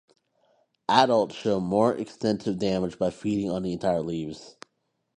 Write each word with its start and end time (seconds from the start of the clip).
Adult 0.89 1.31
show 1.31 1.59
more 1.59 1.93
extensive 1.93 2.57
damage 2.57 2.97
by 2.97 3.11
feeding 3.11 3.51
on 3.51 3.61
the 3.61 3.71
entire 3.71 4.01
leaves. 4.01 4.57